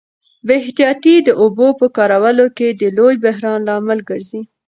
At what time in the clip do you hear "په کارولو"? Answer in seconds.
1.79-2.45